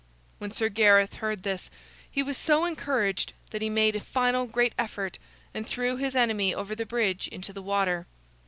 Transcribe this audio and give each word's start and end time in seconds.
When 0.39 0.49
Sir 0.49 0.69
Gareth 0.69 1.17
heard 1.17 1.43
this, 1.43 1.69
he 2.09 2.23
was 2.23 2.35
so 2.35 2.65
encouraged 2.65 3.33
that 3.51 3.61
he 3.61 3.69
made 3.69 3.95
a 3.95 3.99
final 3.99 4.47
great 4.47 4.73
effort 4.75 5.19
and 5.53 5.67
threw 5.67 5.95
his 5.95 6.15
enemy 6.15 6.55
over 6.55 6.73
the 6.73 6.87
bridge 6.87 7.27
into 7.27 7.53
the 7.53 7.61
water. 7.61 8.07